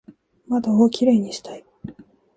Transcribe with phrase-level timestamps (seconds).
[0.47, 1.63] 窓をキレイにしたい